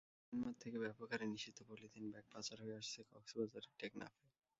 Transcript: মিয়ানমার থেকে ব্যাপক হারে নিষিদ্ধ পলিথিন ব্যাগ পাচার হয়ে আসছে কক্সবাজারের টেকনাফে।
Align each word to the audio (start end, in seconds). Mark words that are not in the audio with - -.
মিয়ানমার 0.33 0.55
থেকে 0.61 0.77
ব্যাপক 0.79 1.07
হারে 1.11 1.25
নিষিদ্ধ 1.27 1.59
পলিথিন 1.67 2.05
ব্যাগ 2.13 2.25
পাচার 2.33 2.57
হয়ে 2.63 2.77
আসছে 2.77 2.99
কক্সবাজারের 3.11 3.73
টেকনাফে। 3.79 4.21